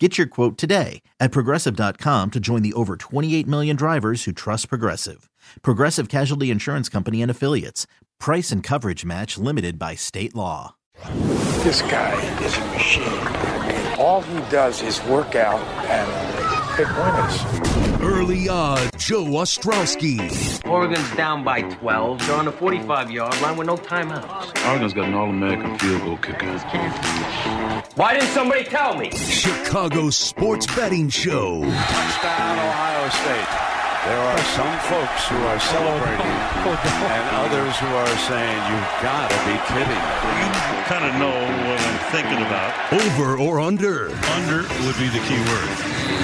[0.00, 4.68] Get your quote today at progressive.com to join the over 28 million drivers who trust
[4.68, 5.30] Progressive.
[5.62, 7.86] Progressive Casualty Insurance Company and Affiliates.
[8.18, 10.74] Price and coverage match limited by state law.
[11.62, 14.00] This guy is a machine.
[14.00, 16.43] All he does is work out and
[16.76, 18.00] pick winners.
[18.02, 20.18] Early odds, Joe Ostrowski.
[20.68, 22.26] Oregon's down by 12.
[22.26, 24.68] They're on the 45 yard line with no timeouts.
[24.68, 26.58] Oregon's got an All American field goal kicker.
[27.94, 29.10] Why didn't somebody tell me?
[29.10, 31.62] Chicago Sports Betting Show.
[31.62, 33.70] Touchdown, Ohio State.
[34.04, 39.38] There are some folks who are celebrating and others who are saying, You've got to
[39.46, 40.04] be kidding.
[40.44, 42.92] You kind of know what I'm thinking about.
[42.92, 44.10] Over or under?
[44.36, 46.23] Under would be the key word.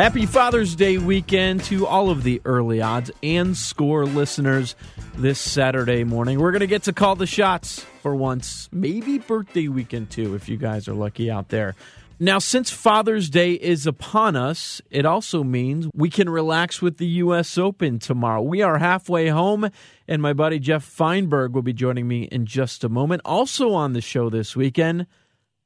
[0.00, 4.74] Happy Father's Day weekend to all of the early odds and score listeners
[5.16, 6.40] this Saturday morning.
[6.40, 10.48] We're going to get to call the shots for once, maybe birthday weekend too, if
[10.48, 11.74] you guys are lucky out there.
[12.18, 17.06] Now, since Father's Day is upon us, it also means we can relax with the
[17.06, 17.58] U.S.
[17.58, 18.40] Open tomorrow.
[18.40, 19.68] We are halfway home,
[20.08, 23.20] and my buddy Jeff Feinberg will be joining me in just a moment.
[23.26, 25.06] Also on the show this weekend,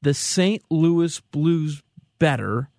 [0.01, 0.61] the St.
[0.69, 1.81] Louis Blues
[2.19, 2.69] better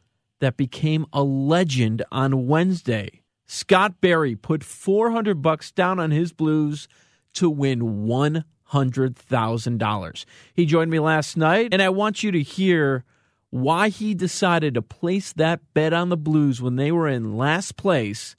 [0.40, 3.22] that became a legend on Wednesday.
[3.46, 6.88] Scott Berri put 400 bucks down on his Blues
[7.34, 10.24] to win $100,000.
[10.54, 13.04] He joined me last night and I want you to hear
[13.50, 17.76] why he decided to place that bet on the Blues when they were in last
[17.76, 18.34] place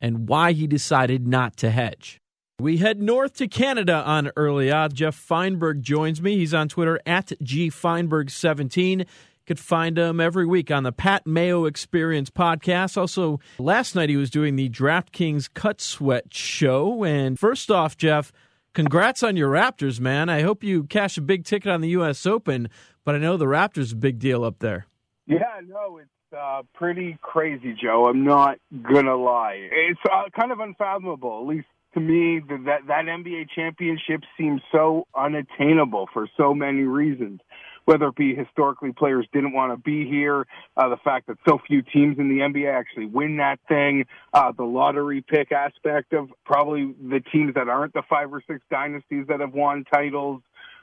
[0.00, 2.20] and why he decided not to hedge.
[2.58, 4.94] We head north to Canada on early odds.
[4.94, 6.36] Jeff Feinberg joins me.
[6.36, 9.06] He's on Twitter at gfeinberg17
[9.46, 12.96] could find him every week on the Pat Mayo Experience podcast.
[12.96, 17.04] Also, last night he was doing the DraftKings Cut Sweat show.
[17.04, 18.32] And first off, Jeff,
[18.74, 20.28] congrats on your Raptors, man.
[20.28, 22.24] I hope you cash a big ticket on the U.S.
[22.26, 22.68] Open,
[23.04, 24.86] but I know the Raptors a big deal up there.
[25.26, 28.06] Yeah, no, it's uh, pretty crazy, Joe.
[28.06, 29.68] I'm not gonna lie.
[29.70, 32.40] It's uh, kind of unfathomable, at least to me.
[32.40, 37.40] That that NBA championship seems so unattainable for so many reasons
[37.84, 41.58] whether it be historically players didn't want to be here, uh, the fact that so
[41.66, 46.30] few teams in the NBA actually win that thing, uh, the lottery pick aspect of
[46.44, 50.42] probably the teams that aren't the five or six dynasties that have won titles.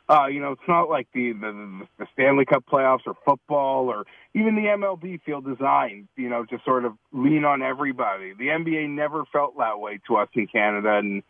[0.09, 4.05] Uh, you know, it's not like the, the the Stanley Cup playoffs or football or
[4.33, 8.33] even the MLB feel designed, you know, to sort of lean on everybody.
[8.33, 11.21] The NBA never felt that way to us in Canada, and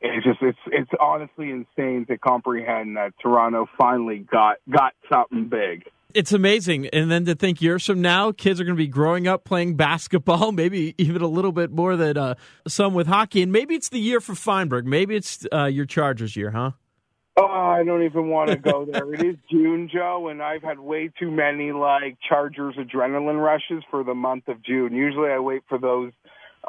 [0.00, 5.84] it's just it's it's honestly insane to comprehend that Toronto finally got got something big.
[6.14, 9.28] It's amazing, and then to think years from now, kids are going to be growing
[9.28, 12.34] up playing basketball, maybe even a little bit more than uh,
[12.66, 14.86] some with hockey, and maybe it's the year for Feinberg.
[14.86, 16.72] Maybe it's uh, your Chargers year, huh?
[17.36, 19.14] Oh, I don't even want to go there.
[19.14, 24.02] it is June, Joe, and I've had way too many like Chargers adrenaline rushes for
[24.02, 24.92] the month of June.
[24.94, 26.10] Usually, I wait for those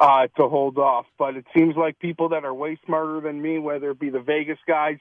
[0.00, 1.06] uh, to hold off.
[1.18, 4.20] But it seems like people that are way smarter than me, whether it be the
[4.20, 4.98] Vegas guys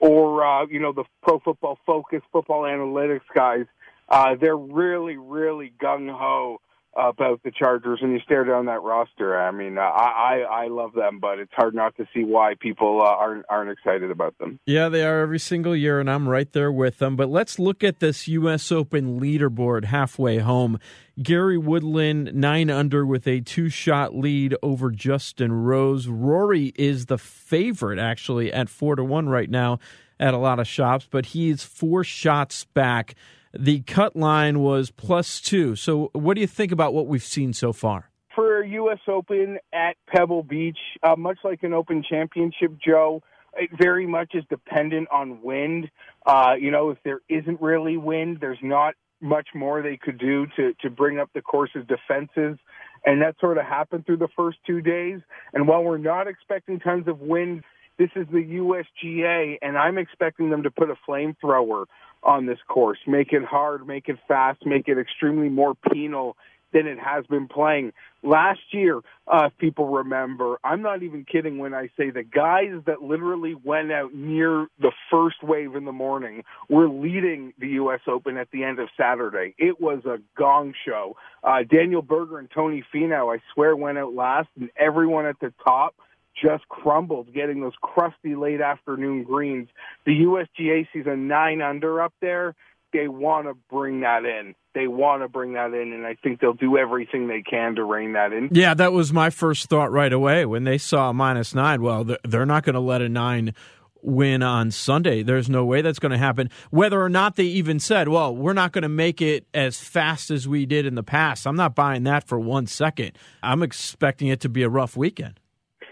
[0.00, 3.66] or uh, you know the Pro Football Focus, Football Analytics guys,
[4.08, 6.60] uh, they're really, really gung ho
[6.96, 9.38] about the Chargers, and you stare down that roster.
[9.38, 12.54] I mean, uh, I, I I love them, but it's hard not to see why
[12.58, 14.58] people uh, aren't aren't excited about them.
[14.66, 17.16] Yeah, they are every single year, and I'm right there with them.
[17.16, 18.72] But let's look at this U.S.
[18.72, 20.78] Open leaderboard halfway home.
[21.22, 26.08] Gary Woodland nine under with a two shot lead over Justin Rose.
[26.08, 29.78] Rory is the favorite actually at four to one right now
[30.20, 33.14] at a lot of shops, but he's four shots back
[33.52, 35.76] the cut line was plus two.
[35.76, 38.10] So, what do you think about what we've seen so far?
[38.34, 39.00] For U.S.
[39.08, 43.22] Open at Pebble Beach, uh, much like an Open Championship, Joe,
[43.56, 45.90] it very much is dependent on wind.
[46.24, 50.46] Uh, you know, if there isn't really wind, there's not much more they could do
[50.56, 52.58] to to bring up the course's defenses,
[53.04, 55.20] and that sort of happened through the first two days.
[55.52, 57.64] And while we're not expecting tons of wind,
[57.98, 61.86] this is the USGA, and I'm expecting them to put a flamethrower
[62.22, 62.98] on this course.
[63.06, 66.36] Make it hard, make it fast, make it extremely more penal
[66.72, 67.92] than it has been playing.
[68.22, 72.82] Last year, uh, if people remember, I'm not even kidding when I say the guys
[72.86, 78.00] that literally went out near the first wave in the morning were leading the U.S.
[78.06, 79.54] Open at the end of Saturday.
[79.56, 81.16] It was a gong show.
[81.44, 85.52] Uh, Daniel Berger and Tony Finau, I swear, went out last, and everyone at the
[85.64, 85.94] top
[86.42, 89.68] just crumbled getting those crusty late afternoon greens.
[90.06, 92.54] The USGA sees a nine under up there.
[92.92, 94.54] They want to bring that in.
[94.74, 97.84] They want to bring that in, and I think they'll do everything they can to
[97.84, 98.48] rein that in.
[98.52, 101.82] Yeah, that was my first thought right away when they saw a minus nine.
[101.82, 103.54] Well, they're not going to let a nine
[104.02, 105.22] win on Sunday.
[105.22, 106.50] There's no way that's going to happen.
[106.70, 110.30] Whether or not they even said, well, we're not going to make it as fast
[110.30, 111.46] as we did in the past.
[111.46, 113.12] I'm not buying that for one second.
[113.42, 115.40] I'm expecting it to be a rough weekend.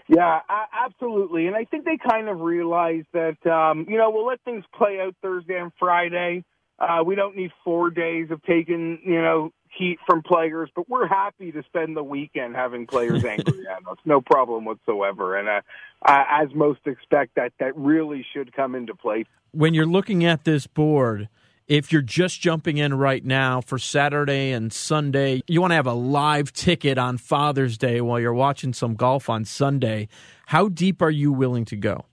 [0.07, 0.39] Yeah,
[0.73, 1.47] absolutely.
[1.47, 4.99] And I think they kind of realize that, um, you know, we'll let things play
[5.01, 6.45] out Thursday and Friday.
[6.79, 11.07] Uh, we don't need four days of taking, you know, heat from players, but we're
[11.07, 13.97] happy to spend the weekend having players angry at us.
[14.05, 15.37] No problem whatsoever.
[15.37, 15.61] And uh,
[16.05, 19.25] uh, as most expect, that that really should come into play.
[19.51, 21.29] When you're looking at this board,
[21.67, 25.87] if you're just jumping in right now for Saturday and Sunday, you want to have
[25.87, 30.07] a live ticket on Father's Day while you're watching some golf on Sunday.
[30.45, 32.05] How deep are you willing to go?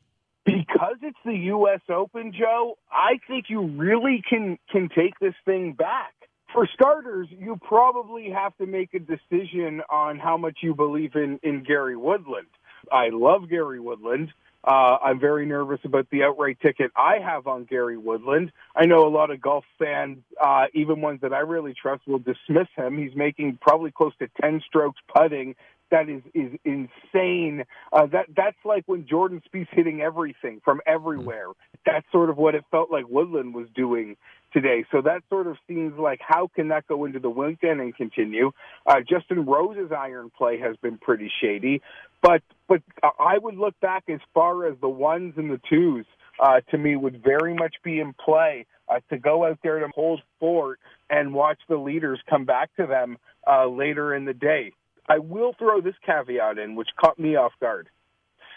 [0.44, 1.80] Because it's the U.S.
[1.88, 6.12] Open, Joe, I think you really can can take this thing back.
[6.52, 11.38] For starters, you probably have to make a decision on how much you believe in
[11.42, 12.48] in Gary Woodland.
[12.92, 14.30] I love Gary Woodland.
[14.66, 18.50] Uh, I'm very nervous about the outright ticket I have on Gary Woodland.
[18.74, 22.18] I know a lot of golf fans, uh, even ones that I really trust, will
[22.18, 22.96] dismiss him.
[22.96, 25.54] He's making probably close to 10 strokes putting.
[25.90, 27.64] That is is insane.
[27.92, 31.48] Uh, that that's like when Jordan Spieth's hitting everything from everywhere.
[31.84, 34.16] That's sort of what it felt like Woodland was doing
[34.54, 34.86] today.
[34.90, 38.52] So that sort of seems like how can that go into the weekend and continue?
[38.86, 41.82] Uh, Justin Rose's iron play has been pretty shady,
[42.22, 46.06] but but I would look back as far as the ones and the twos.
[46.42, 49.88] Uh, to me, would very much be in play uh, to go out there to
[49.94, 54.72] hold fort and watch the leaders come back to them uh, later in the day.
[55.08, 57.88] I will throw this caveat in, which caught me off guard.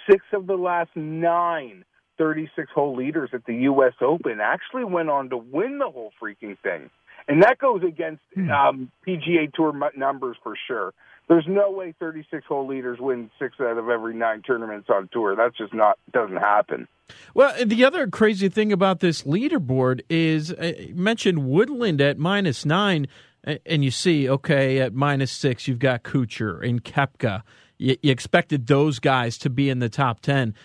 [0.09, 1.83] Six of the last nine
[2.17, 3.93] 36 hole leaders at the U.S.
[4.01, 6.89] Open actually went on to win the whole freaking thing.
[7.27, 8.49] And that goes against hmm.
[8.49, 10.93] um, PGA Tour numbers for sure.
[11.27, 15.35] There's no way 36 hole leaders win six out of every nine tournaments on tour.
[15.35, 16.87] That's just not doesn't happen.
[17.33, 23.07] Well, the other crazy thing about this leaderboard is uh, mentioned Woodland at minus nine,
[23.43, 27.43] and you see, okay, at minus six, you've got Kuchar and Koepka.
[27.77, 30.55] You, you expected those guys to be in the top 10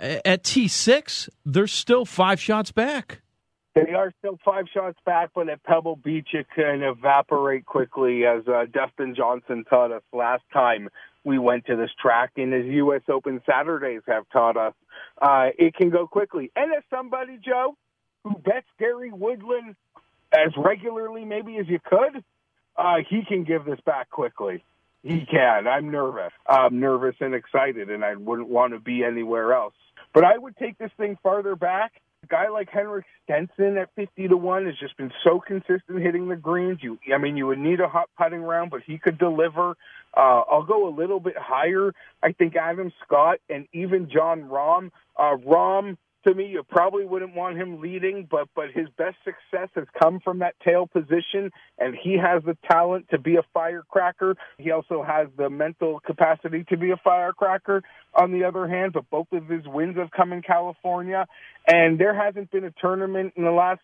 [0.00, 3.20] at T6, they're still five shots back.
[3.74, 8.46] They are still five shots back, but at Pebble Beach, it can evaporate quickly, as
[8.48, 10.88] uh, Dustin Johnson taught us last time
[11.22, 13.02] we went to this track, and as U.S.
[13.08, 14.74] Open Saturdays have taught us,
[15.20, 16.50] uh, it can go quickly.
[16.56, 17.76] And as somebody, Joe,
[18.24, 19.76] who bets Gary Woodland
[20.32, 22.24] as regularly maybe as you could,
[22.76, 24.64] uh, he can give this back quickly.
[25.02, 25.66] He can.
[25.66, 26.32] I'm nervous.
[26.46, 29.74] I'm nervous and excited, and I wouldn't want to be anywhere else.
[30.12, 31.92] But I would take this thing farther back.
[32.22, 36.28] A guy like Henrik Stenson at 50 to 1 has just been so consistent hitting
[36.28, 36.78] the greens.
[36.82, 39.76] You, I mean, you would need a hot putting round, but he could deliver.
[40.14, 41.94] Uh, I'll go a little bit higher.
[42.22, 44.90] I think Adam Scott and even Jon Rahm.
[45.16, 45.96] Uh, Rahm
[46.26, 50.20] to me, you probably wouldn't want him leading, but but his best success has come
[50.20, 54.36] from that tail position, and he has the talent to be a firecracker.
[54.58, 57.82] He also has the mental capacity to be a firecracker.
[58.14, 61.26] On the other hand, but both of his wins have come in California,
[61.68, 63.80] and there hasn't been a tournament in the last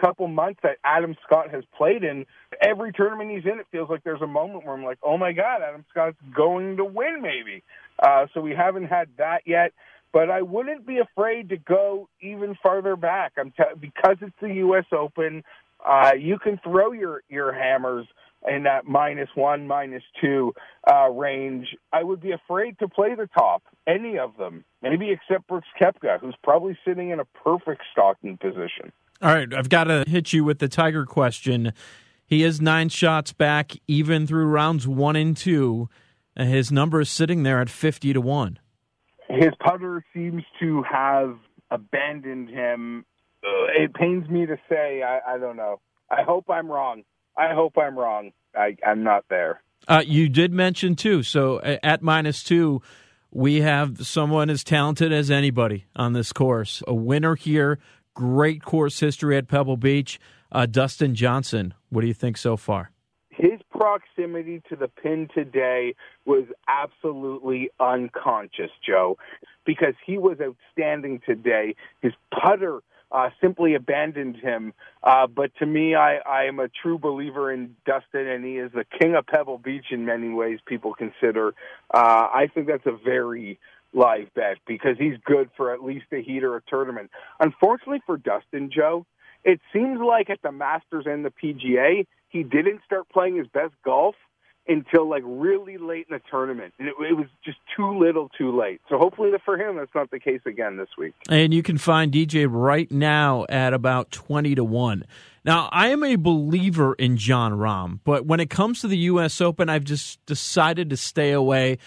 [0.00, 2.26] couple months that Adam Scott has played in.
[2.60, 5.32] Every tournament he's in, it feels like there's a moment where I'm like, oh my
[5.32, 7.62] God, Adam Scott's going to win maybe.
[7.98, 9.72] Uh, so we haven't had that yet
[10.12, 13.32] but I wouldn't be afraid to go even farther back.
[13.38, 14.84] I'm t- because it's the U.S.
[14.92, 15.42] Open.
[15.84, 18.06] Uh, you can throw your your hammers
[18.48, 20.54] in that minus one, minus two
[20.90, 21.76] uh, range.
[21.92, 26.20] I would be afraid to play the top, any of them, maybe except Brooks Koepka,
[26.20, 28.92] who's probably sitting in a perfect stalking position.
[29.20, 31.72] All right, I've got to hit you with the Tiger question.
[32.26, 35.88] He is nine shots back, even through rounds one and two.
[36.34, 38.58] His number is sitting there at fifty to one
[39.32, 41.38] his putter seems to have
[41.70, 43.04] abandoned him.
[43.44, 45.02] Uh, it pains me to say.
[45.02, 45.80] I, I don't know.
[46.10, 47.02] I hope I'm wrong.
[47.36, 48.32] I hope I'm wrong.
[48.54, 49.62] I, I'm not there.
[49.88, 51.22] Uh, you did mention too.
[51.22, 52.82] So at minus two,
[53.30, 56.82] we have someone as talented as anybody on this course.
[56.86, 57.78] A winner here
[58.14, 60.20] great course history at Pebble Beach.
[60.50, 62.91] Uh, Dustin Johnson, what do you think so far?
[63.32, 65.94] His proximity to the pin today
[66.26, 69.16] was absolutely unconscious, Joe,
[69.64, 71.74] because he was outstanding today.
[72.02, 74.74] His putter uh, simply abandoned him.
[75.02, 78.70] Uh, but to me, I, I am a true believer in Dustin, and he is
[78.72, 80.58] the king of Pebble Beach in many ways.
[80.66, 81.54] People consider.
[81.92, 83.58] Uh, I think that's a very
[83.94, 87.10] live bet because he's good for at least a heat or a tournament.
[87.40, 89.06] Unfortunately for Dustin, Joe,
[89.44, 93.74] it seems like at the Masters and the PGA, he didn't start playing his best
[93.84, 94.16] golf
[94.66, 96.72] until like really late in the tournament.
[96.78, 98.80] And it, it, was just too little too late.
[98.88, 101.14] So hopefully for him, that's not the case again this week.
[101.28, 105.04] And you can find DJ right now at about 20 to 1.
[105.44, 109.40] Now, I am a believer in Jon Rahm, but when it comes to the U.S.
[109.40, 111.78] Open, I've just decided to stay away.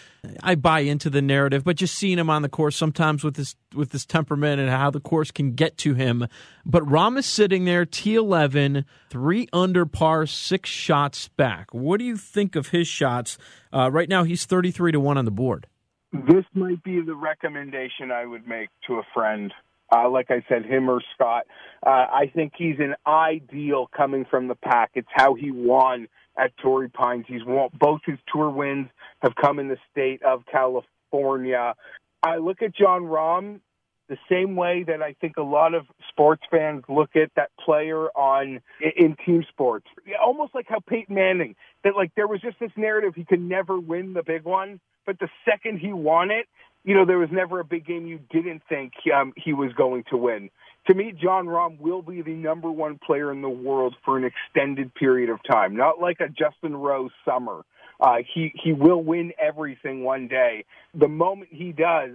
[0.44, 3.56] I buy into the narrative, but just seeing him on the course sometimes with this
[3.74, 6.28] with this temperament and how the course can get to him.
[6.66, 11.74] But Rahm is sitting there, T11, three under par, six shots back.
[11.74, 13.38] What do you think of his shots?
[13.72, 15.68] Uh, right now, he's 33 to 1 on the board.
[16.12, 19.54] This might be the recommendation I would make to a friend
[19.92, 21.46] uh, like I said, him or Scott.
[21.86, 24.92] Uh, I think he's an ideal coming from the pack.
[24.96, 27.26] It's how he won at Torrey Pines.
[27.28, 28.88] He's won, both his tour wins
[29.22, 31.76] have come in the state of California.
[32.24, 33.60] I look at Jon Rahm
[34.08, 38.08] the same way that I think a lot of sports fans look at that player
[38.10, 38.62] on
[38.96, 39.88] in team sports,
[40.24, 43.80] almost like how Peyton Manning that like there was just this narrative he could never
[43.80, 46.48] win the big one, but the second he won it,
[46.86, 50.04] you know, there was never a big game you didn't think um, he was going
[50.12, 50.50] to win.
[50.88, 54.24] To me, Jon Rahm will be the number one player in the world for an
[54.24, 57.64] extended period of time, not like a Justin Rose summer.
[58.00, 60.66] Uh, he he will win everything one day.
[60.94, 62.12] The moment he does,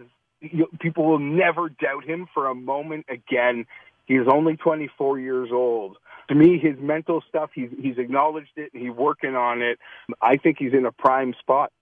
[0.79, 3.67] people will never doubt him for a moment again.
[4.07, 5.97] He is only 24 years old.
[6.29, 8.71] To me, his mental stuff, he's he's acknowledged it.
[8.73, 9.79] He's working on it.
[10.23, 11.73] I think he's in a prime spot.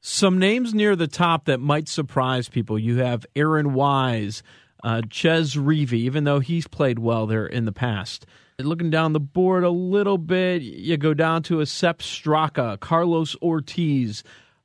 [0.00, 2.78] Some names near the top that might surprise people.
[2.78, 4.44] You have Aaron Wise,
[4.84, 8.24] uh, Chez Reavie, even though he's played well there in the past.
[8.60, 13.34] Looking down the board a little bit, you go down to a Sepp Straka, Carlos
[13.42, 14.22] Ortiz,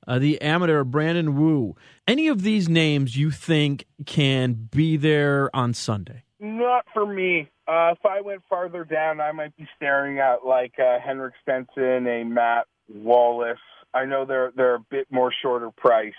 [0.07, 1.75] uh, the amateur Brandon Wu.
[2.07, 6.23] Any of these names you think can be there on Sunday?
[6.39, 7.49] Not for me.
[7.67, 12.05] Uh, if I went farther down, I might be staring at like uh, Henrik Stenson,
[12.07, 13.57] a Matt Wallace,
[13.93, 16.15] I know they're they're a bit more shorter priced,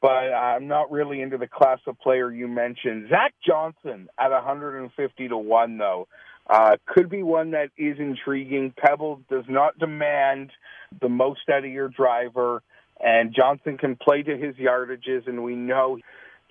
[0.00, 3.08] but I'm not really into the class of player you mentioned.
[3.10, 6.08] Zach Johnson at 150 to one though.
[6.48, 8.72] Uh, could be one that is intriguing.
[8.76, 10.50] Pebble does not demand
[11.00, 12.62] the most out of your driver,
[13.02, 15.98] and Johnson can play to his yardages, and we know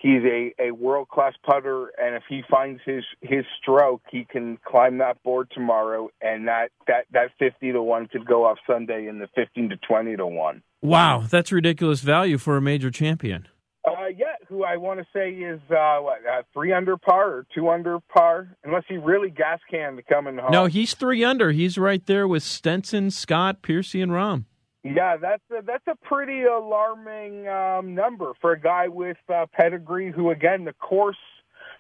[0.04, 4.60] he's a, a world class putter, and if he finds his his stroke, he can
[4.64, 9.08] climb that board tomorrow, and that that that fifty to one could go off Sunday
[9.08, 10.62] in the fifteen to twenty to one.
[10.82, 13.48] Wow, that's ridiculous value for a major champion.
[13.86, 17.46] Uh, yeah, who I want to say is uh, what uh, three under par or
[17.56, 20.52] two under par, unless he really gas can to coming home.
[20.52, 21.52] No, he's three under.
[21.52, 24.46] He's right there with Stenson, Scott, Piercy, and Rahm.
[24.84, 30.12] Yeah, that's a, that's a pretty alarming um, number for a guy with uh, pedigree.
[30.12, 31.18] Who, again, the course,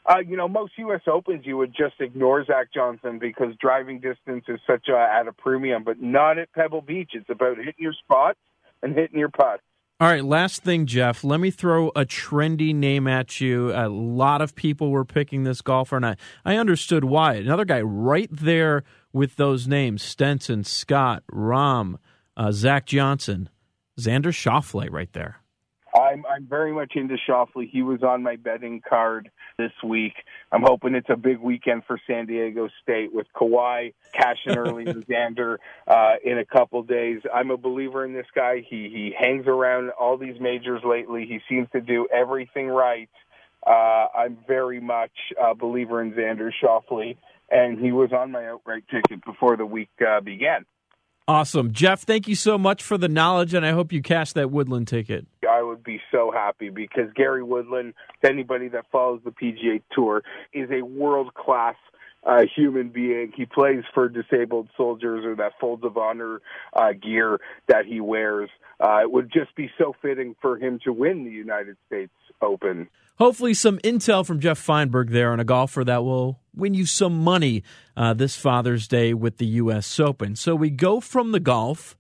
[0.06, 1.02] uh, you know, most U.S.
[1.06, 5.34] Opens you would just ignore Zach Johnson because driving distance is such a, at a
[5.34, 7.12] premium, but not at Pebble Beach.
[7.14, 8.40] It's about hitting your spots
[8.82, 9.64] and hitting your putts.
[10.00, 11.24] All right, last thing, Jeff.
[11.24, 13.74] Let me throw a trendy name at you.
[13.74, 17.36] A lot of people were picking this golfer, and I, I understood why.
[17.36, 21.98] Another guy right there with those names Stenson, Scott, Rahm
[22.38, 23.50] uh, Zach Johnson,
[24.00, 25.44] Xander Schauffele right there.
[25.96, 27.70] I'm I'm very much into Schauffele.
[27.70, 30.14] He was on my betting card this week.
[30.52, 35.06] I'm hoping it's a big weekend for San Diego State with Kawhi cashing early and
[35.08, 37.22] Xander uh, in a couple days.
[37.34, 38.66] I'm a believer in this guy.
[38.68, 41.26] He he hangs around all these majors lately.
[41.28, 43.10] He seems to do everything right.
[43.66, 45.12] Uh, I'm very much
[45.42, 47.18] a believer in Xander Schauffele,
[47.50, 50.66] and he was on my outright ticket before the week uh, began.
[51.28, 51.72] Awesome.
[51.72, 54.90] Jeff, thank you so much for the knowledge, and I hope you cash that Woodland
[54.90, 55.26] ticket.
[55.50, 60.24] I would be so happy because Gary Woodland, to anybody that follows the PGA Tour,
[60.54, 61.76] is a world class
[62.26, 63.32] uh, human being.
[63.36, 66.42] He plays for disabled soldiers or that Folds of Honor
[66.74, 68.50] uh, gear that he wears.
[68.80, 72.90] Uh, it would just be so fitting for him to win the United States Open.
[73.18, 77.24] Hopefully, some intel from Jeff Feinberg there on a golfer that will win you some
[77.24, 77.64] money
[77.96, 80.00] uh, this Father's Day with the U.S.
[80.00, 80.36] Open.
[80.36, 81.96] So we go from the golf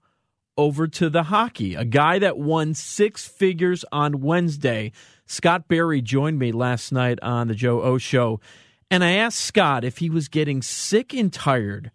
[0.57, 1.75] over to the hockey.
[1.75, 4.91] A guy that won six figures on Wednesday.
[5.25, 8.39] Scott Berri joined me last night on the Joe O Show.
[8.89, 11.91] And I asked Scott if he was getting sick and tired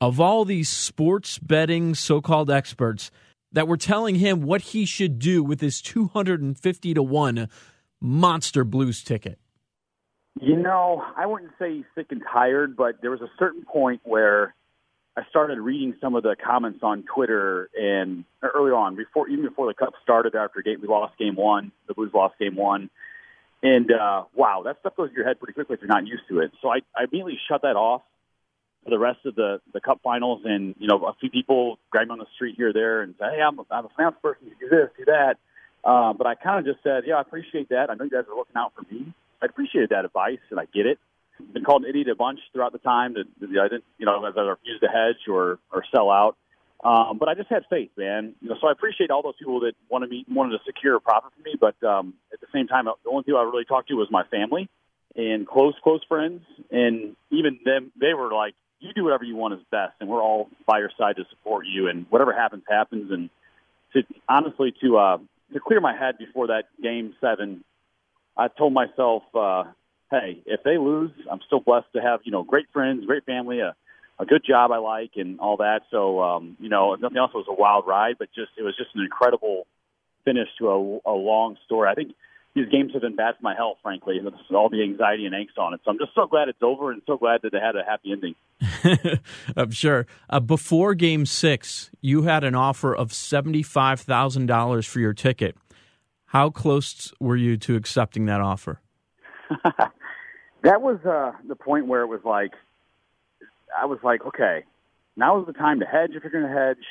[0.00, 3.10] of all these sports betting so called experts
[3.52, 7.48] that were telling him what he should do with his 250 to 1
[8.00, 9.38] monster blues ticket.
[10.40, 14.54] You know, I wouldn't say sick and tired, but there was a certain point where
[15.16, 19.66] I started reading some of the comments on Twitter and early on, before even before
[19.66, 22.90] the Cup started, after game we lost game one, the Blues lost game one,
[23.62, 26.24] and uh, wow, that stuff goes to your head pretty quickly if you're not used
[26.28, 26.52] to it.
[26.60, 28.02] So I, I immediately shut that off
[28.84, 32.08] for the rest of the the Cup finals, and you know, a few people grab
[32.08, 34.16] me on the street here or there and say, "Hey, I'm a, I'm a finance
[34.20, 34.48] person.
[34.48, 35.38] You do this, do that."
[35.86, 37.90] Uh, but I kind of just said, "Yeah, I appreciate that.
[37.90, 39.14] I know you guys are looking out for me.
[39.40, 40.98] I appreciated that advice, and I get it."
[41.52, 44.24] been called an idiot a bunch throughout the time that, that I didn't, you know,
[44.24, 46.36] as I refused to hedge or or sell out.
[46.84, 48.34] Um, but I just had faith, man.
[48.40, 51.00] You know, so I appreciate all those people that wanted me wanted to secure a
[51.00, 51.54] profit for me.
[51.58, 54.24] But um, at the same time, the only people I really talked to was my
[54.24, 54.68] family
[55.14, 57.92] and close close friends, and even them.
[57.98, 60.90] They were like, "You do whatever you want is best, and we're all by your
[60.98, 63.30] side to support you, and whatever happens, happens." And
[63.94, 65.18] to honestly, to uh,
[65.52, 67.64] to clear my head before that game seven,
[68.36, 69.22] I told myself.
[69.34, 69.64] Uh,
[70.10, 73.60] hey, if they lose, I'm still blessed to have you know great friends, great family,
[73.60, 73.74] a,
[74.18, 75.82] a good job I like, and all that.
[75.90, 78.76] So um, you know, nothing else It was a wild ride, but just it was
[78.76, 79.66] just an incredible
[80.24, 81.88] finish to a, a long story.
[81.88, 82.12] I think
[82.56, 84.18] these games have been bad for my health, frankly,
[84.50, 85.80] all the anxiety and angst on it.
[85.84, 88.12] So I'm just so glad it's over, and so glad that they had a happy
[88.12, 89.20] ending.
[89.56, 90.06] I'm sure.
[90.30, 95.12] Uh, before Game Six, you had an offer of seventy five thousand dollars for your
[95.12, 95.54] ticket.
[96.24, 98.80] How close were you to accepting that offer?
[100.62, 102.52] that was uh, the point where it was like,
[103.78, 104.64] I was like, okay,
[105.14, 106.84] now is the time to hedge if you're going to hedge.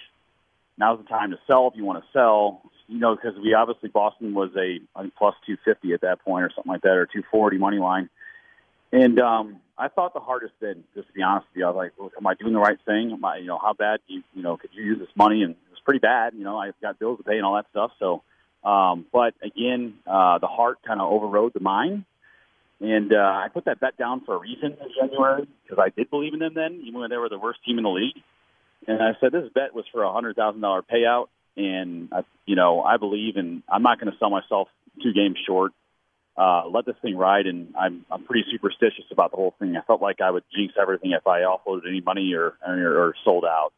[0.77, 2.61] Now's the time to sell if you want to sell.
[2.87, 6.23] You know, because we obviously Boston was a I think plus two fifty at that
[6.23, 8.09] point or something like that, or two forty money line.
[8.91, 11.75] And um, I thought the hardest thing, just to be honest with you, I was
[11.75, 13.11] like, well, am I doing the right thing?
[13.11, 15.43] Am I, you know, how bad you, you know, could you use this money?
[15.43, 16.33] And it was pretty bad.
[16.33, 17.91] You know, I've got bills to pay and all that stuff.
[17.99, 18.23] So,
[18.63, 22.05] um, but again, uh, the heart kind of overrode the mind.
[22.79, 26.09] And uh, I put that bet down for a reason in January because I did
[26.09, 28.21] believe in them then, even when they were the worst team in the league.
[28.87, 32.55] And I said this bet was for a hundred thousand dollar payout, and I, you
[32.55, 34.67] know I believe, and I'm not going to sell myself
[35.01, 35.71] two games short.
[36.37, 39.75] Uh, let this thing ride, and I'm I'm pretty superstitious about the whole thing.
[39.75, 43.15] I felt like I would jinx everything if I offloaded any money or or, or
[43.23, 43.71] sold out.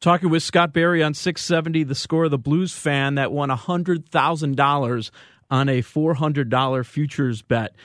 [0.00, 5.10] Talking with Scott Berri on 670, the score of the Blues fan that won $100,000
[5.48, 7.76] on a $400 futures bet.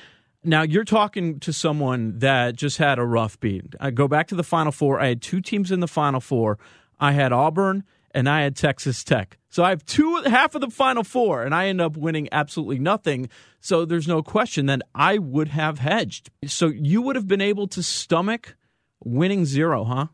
[0.48, 3.76] Now, you're talking to someone that just had a rough beat.
[3.82, 4.98] I go back to the Final Four.
[4.98, 6.58] I had two teams in the Final Four.
[7.02, 9.38] I had Auburn and I had Texas Tech.
[9.50, 12.80] So I have two half of the Final Four, and I end up winning absolutely
[12.80, 13.28] nothing.
[13.60, 16.30] So there's no question that I would have hedged.
[16.46, 18.56] So you would have been able to stomach
[19.04, 20.06] winning zero, huh?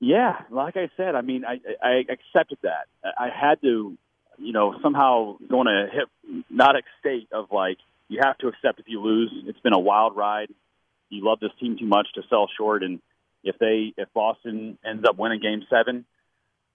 [0.00, 2.88] Yeah, like I said, I mean, I, I accepted that.
[3.04, 3.96] I had to
[4.40, 7.78] you know, somehow go to hypnotic state of like,
[8.10, 9.32] you have to accept if you lose.
[9.46, 10.48] It's been a wild ride.
[11.08, 12.82] You love this team too much to sell short.
[12.82, 13.00] And
[13.44, 16.04] if they, if Boston ends up winning game seven,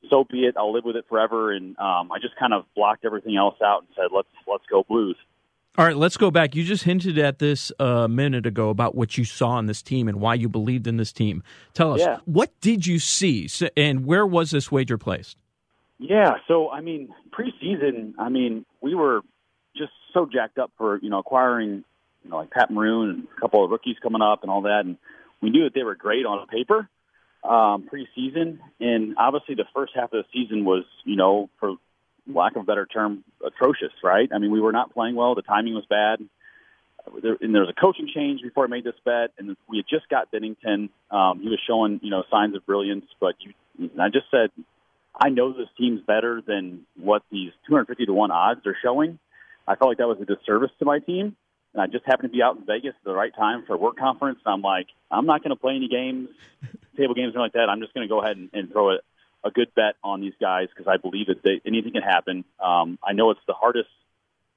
[0.10, 0.56] so be it.
[0.58, 1.52] I'll live with it forever.
[1.52, 4.84] And um, I just kind of blocked everything else out and said, let's, let's go
[4.88, 5.18] Blues.
[5.78, 6.56] All right, let's go back.
[6.56, 10.08] You just hinted at this a minute ago about what you saw in this team
[10.08, 11.44] and why you believed in this team.
[11.74, 12.20] Tell us, yeah.
[12.24, 15.38] what did you see and where was this wager placed?
[16.00, 19.22] Yeah, so I mean, preseason, I mean, we were
[19.78, 21.84] just so jacked up for you know acquiring,
[22.24, 24.82] you know, like Pat Maroon and a couple of rookies coming up and all that,
[24.86, 24.98] and
[25.42, 26.90] we knew that they were great on paper
[27.48, 31.76] um, preseason, and obviously the first half of the season was, you know, for
[32.28, 34.30] lack of a better term, atrocious, right?
[34.34, 35.36] I mean, we were not playing well.
[35.36, 36.20] The timing was bad.
[37.08, 40.10] And there was a coaching change before I made this bet, and we had just
[40.10, 40.90] got Binnington.
[41.12, 44.50] Um, he was showing, you know, signs of brilliance, but you, I just said,
[45.16, 49.20] I know this team's better than what these 250 to 1 odds are showing.
[49.68, 51.36] I felt like that was a disservice to my team.
[51.74, 53.78] And I just happened to be out in Vegas at the right time for a
[53.78, 54.40] work conference.
[54.46, 56.30] And I'm like, I'm not going to play any games,
[56.98, 57.70] table games, or like that.
[57.70, 58.98] I'm just going to go ahead and, and throw a,
[59.44, 62.46] a good bet on these guys because I believe that they, anything can happen.
[62.60, 63.90] Um, I know it's the hardest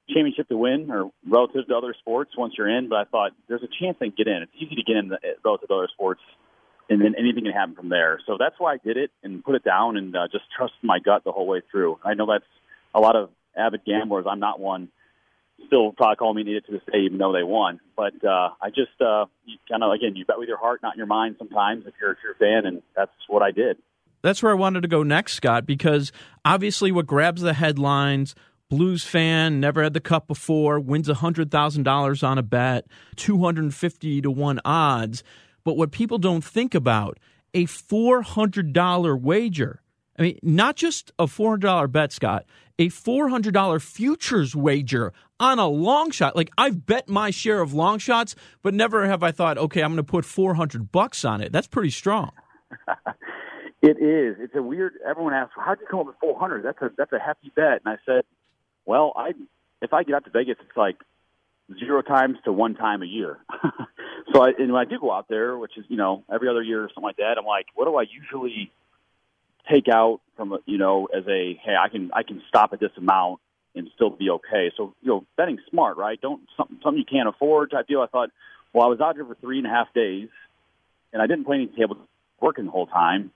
[0.09, 3.63] championship to win or relative to other sports once you're in, but I thought there's
[3.63, 4.43] a chance they can get in.
[4.43, 6.21] It's easy to get in the, relative to other sports
[6.89, 8.21] and then anything can happen from there.
[8.27, 10.99] So that's why I did it and put it down and uh, just trust my
[10.99, 11.99] gut the whole way through.
[12.03, 12.49] I know that's
[12.95, 14.25] a lot of avid gamblers.
[14.29, 14.89] I'm not one.
[15.67, 17.81] Still probably call me idiot to this day, even though they won.
[17.97, 19.27] But uh, I just uh,
[19.69, 21.37] kind of again, you bet with your heart, not your mind.
[21.39, 23.77] Sometimes, if you're a fan, and that's what I did.
[24.23, 26.11] That's where I wanted to go next, Scott, because
[26.45, 28.35] obviously what grabs the headlines
[28.71, 34.61] Blues fan, never had the cup before, wins $100,000 on a bet, 250 to 1
[34.63, 35.23] odds.
[35.65, 37.19] But what people don't think about,
[37.55, 39.81] a $400 wager.
[40.19, 42.45] I mean, not just a $400 bet, Scott,
[42.79, 46.37] a $400 futures wager on a long shot.
[46.37, 49.91] Like I've bet my share of long shots, but never have I thought, okay, I'm
[49.91, 51.53] going to put 400 bucks on it.
[51.53, 52.33] That's pretty strong.
[53.83, 54.37] it is.
[54.41, 54.95] It's a weird.
[55.09, 57.81] Everyone asks, "How'd you come up with 400?" That's a that's a hefty bet.
[57.85, 58.25] And I said,
[58.85, 59.33] "Well, I
[59.81, 60.97] if I get out to Vegas, it's like
[61.79, 63.39] zero times to one time a year.
[64.33, 66.63] so I, and when I do go out there, which is you know every other
[66.63, 68.71] year or something like that, I'm like, what do I usually
[69.71, 72.81] take out from a, you know as a hey I can I can stop at
[72.81, 73.41] this amount
[73.75, 74.71] and still be okay.
[74.77, 76.21] So you know betting smart, right?
[76.21, 78.01] Don't something something you can't afford type deal.
[78.01, 78.31] I thought,
[78.73, 80.29] well, I was out there for three and a half days,
[81.13, 81.97] and I didn't play any table
[82.41, 83.31] working the whole time.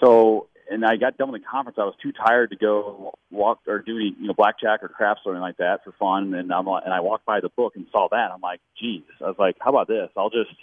[0.00, 1.78] So and I got done with the conference.
[1.78, 5.20] I was too tired to go walk or do any, you know blackjack or craps
[5.24, 6.34] or anything like that for fun.
[6.34, 8.30] And I'm and I walked by the book and saw that.
[8.32, 9.02] I'm like, geez.
[9.20, 10.08] I was like, how about this?
[10.16, 10.54] I'll just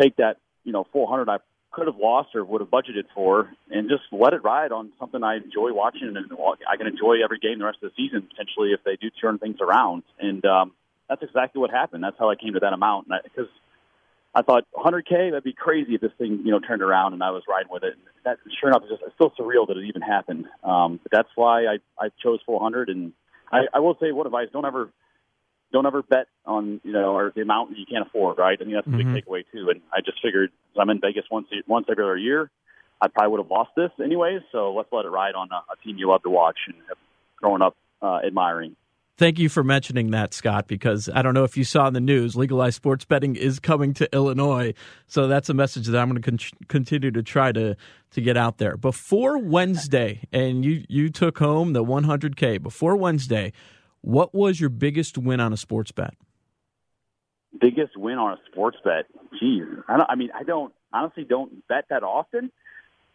[0.00, 1.38] take that you know 400 I
[1.72, 5.22] could have lost or would have budgeted for, and just let it ride on something
[5.22, 6.16] I enjoy watching, and
[6.68, 9.38] I can enjoy every game the rest of the season potentially if they do turn
[9.38, 10.02] things around.
[10.18, 10.72] And um,
[11.08, 12.02] that's exactly what happened.
[12.02, 13.48] That's how I came to that amount because
[14.34, 17.30] I thought 100K that'd be crazy if this thing you know turned around and I
[17.30, 17.94] was riding with it.
[17.94, 20.46] And that sure enough, it's just it's still surreal that it even happened.
[20.62, 22.88] Um, but that's why I I chose 400.
[22.88, 23.12] And
[23.50, 24.48] I, I will say, what advice?
[24.52, 24.90] Don't ever
[25.72, 28.38] don't ever bet on you know or the amount that you can't afford.
[28.38, 28.58] Right?
[28.60, 29.16] I mean that's a big mm-hmm.
[29.16, 29.70] takeaway too.
[29.70, 32.50] And I just figured I'm in Vegas once once every other year.
[33.00, 34.42] I probably would have lost this anyways.
[34.52, 36.98] So let's let it ride on a, a team you love to watch and have
[37.36, 38.76] grown up uh, admiring.
[39.20, 42.00] Thank you for mentioning that, Scott, because I don't know if you saw in the
[42.00, 44.72] news, legalized sports betting is coming to Illinois.
[45.08, 47.76] So that's a message that I'm going to con- continue to try to,
[48.12, 48.78] to get out there.
[48.78, 53.52] Before Wednesday, and you, you took home the 100K, before Wednesday,
[54.02, 56.14] what was your biggest win on a sports bet?
[57.60, 59.06] Biggest win on a sports bet?
[59.38, 59.64] Geez.
[59.88, 62.50] I, don't, I mean, I don't, honestly don't bet that often.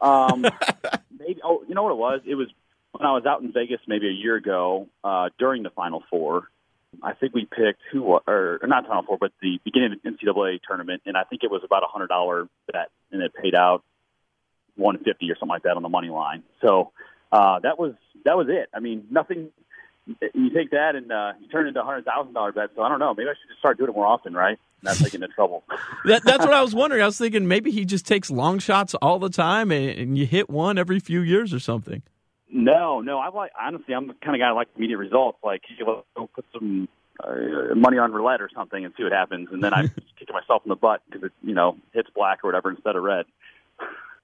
[0.02, 0.42] Um,
[1.20, 2.22] maybe, oh, you know what it was?
[2.26, 2.48] It was
[2.92, 6.50] when I was out in Vegas maybe a year ago uh, during the Final Four,
[7.04, 10.60] I think we picked who or not Final Four, but the beginning of the NCAA
[10.68, 13.84] tournament, and I think it was about a hundred dollar bet, and it paid out
[14.76, 16.44] one fifty or something like that on the money line.
[16.62, 16.92] So
[17.32, 17.94] uh, that was
[18.24, 18.70] that was it.
[18.74, 19.50] I mean, nothing.
[20.08, 22.70] You take that and uh, you turn it into a hundred thousand dollar bet.
[22.76, 23.14] So I don't know.
[23.16, 24.60] Maybe I should just start doing it more often, right?
[24.84, 25.64] Not taking into trouble.
[26.06, 27.02] that, that's what I was wondering.
[27.02, 30.28] I was thinking maybe he just takes long shots all the time, and, and you
[30.28, 32.04] hit one every few years or something.
[32.52, 33.18] No, no.
[33.18, 35.40] I like honestly, I'm the kind of guy I like immediate results.
[35.44, 36.88] Like, you know, go put some
[37.20, 39.88] uh, money on roulette or something and see what happens, and then I
[40.20, 43.04] kick myself in the butt because it, you know, hits black or whatever instead of
[43.04, 43.26] red.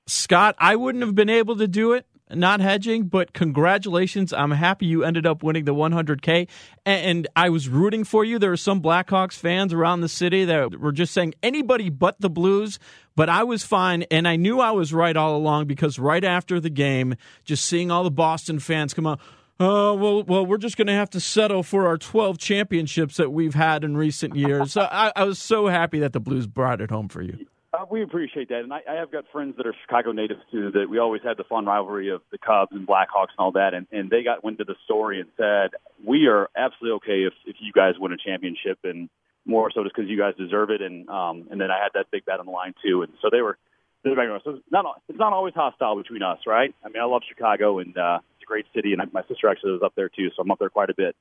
[0.06, 4.34] Scott, I wouldn't have been able to do it not hedging, but congratulations.
[4.34, 6.48] I'm happy you ended up winning the 100K.
[6.86, 8.40] And I was rooting for you.
[8.40, 12.30] There were some Blackhawks fans around the city that were just saying anybody but the
[12.30, 12.80] Blues,
[13.16, 14.04] but I was fine.
[14.04, 17.92] And I knew I was right all along because right after the game, just seeing
[17.92, 19.20] all the Boston fans come out,
[19.64, 23.30] Oh, well, well, we're just going to have to settle for our 12 championships that
[23.30, 24.76] we've had in recent years.
[24.76, 27.46] I, I was so happy that the Blues brought it home for you.
[27.74, 30.72] Uh, we appreciate that, and I, I have got friends that are Chicago natives too.
[30.72, 33.74] That we always had the fun rivalry of the Cubs and Blackhawks and all that,
[33.74, 35.70] and, and they got wind of the story and said
[36.06, 39.10] we are absolutely okay if if you guys win a championship, and
[39.46, 40.82] more so just because you guys deserve it.
[40.82, 43.30] And um, and then I had that big bet on the line too, and so
[43.32, 43.58] they were.
[44.04, 46.76] So it's not it's not always hostile between us, right?
[46.84, 49.74] I mean, I love Chicago, and uh, it's a great city, and my sister actually
[49.74, 51.16] was up there too, so I'm up there quite a bit.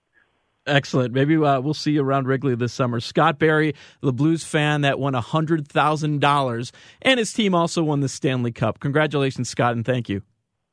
[0.66, 1.14] Excellent.
[1.14, 3.00] Maybe uh, we'll see you around Wrigley this summer.
[3.00, 8.52] Scott Berri, the Blues fan that won $100,000, and his team also won the Stanley
[8.52, 8.80] Cup.
[8.80, 10.22] Congratulations, Scott, and thank you.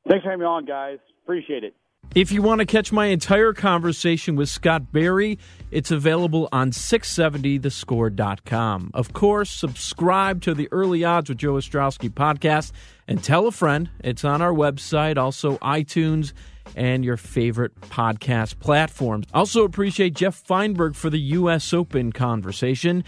[0.08, 1.00] Thanks for having me on, guys.
[1.23, 1.73] Appreciate it.
[2.15, 5.38] If you want to catch my entire conversation with Scott Berri,
[5.71, 8.91] it's available on 670thescore.com.
[8.93, 12.71] Of course, subscribe to the Early Odds with Joe Ostrowski podcast
[13.08, 13.89] and tell a friend.
[14.00, 16.32] It's on our website, also iTunes
[16.75, 19.25] and your favorite podcast platforms.
[19.34, 21.73] Also appreciate Jeff Feinberg for the U.S.
[21.73, 23.03] Open conversation.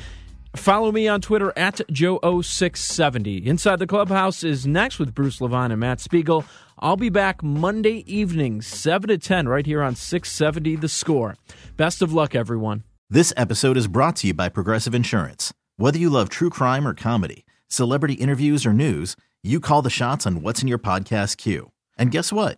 [0.55, 3.45] Follow me on Twitter at Joe0670.
[3.45, 6.43] Inside the Clubhouse is next with Bruce Levine and Matt Spiegel.
[6.79, 11.35] I'll be back Monday evening, 7 to 10, right here on 670 The Score.
[11.77, 12.83] Best of luck, everyone.
[13.09, 15.53] This episode is brought to you by Progressive Insurance.
[15.77, 20.25] Whether you love true crime or comedy, celebrity interviews or news, you call the shots
[20.25, 21.71] on what's in your podcast queue.
[21.97, 22.57] And guess what?